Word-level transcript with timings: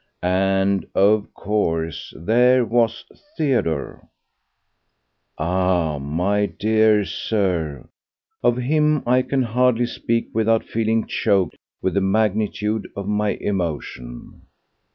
And, 0.23 0.87
of 0.95 1.31
course, 1.35 2.11
there 2.17 2.65
was 2.65 3.05
Theodore! 3.37 4.09
Ah! 5.37 5.99
my 5.99 6.47
dear 6.47 7.05
Sir, 7.05 7.87
of 8.41 8.57
him 8.57 9.03
I 9.05 9.21
can 9.21 9.43
hardly 9.43 9.85
speak 9.85 10.29
without 10.33 10.63
feeling 10.63 11.05
choked 11.05 11.55
with 11.83 11.93
the 11.93 12.01
magnitude 12.01 12.89
of 12.95 13.07
my 13.07 13.33
emotion. 13.33 14.41